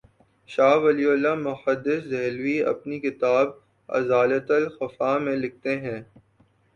[0.49, 3.47] شاہ ولی اللہ محدث دہلوی اپنی کتاب
[3.89, 5.99] ”ازالتہ الخفا ء“ میں لکھتے ہیں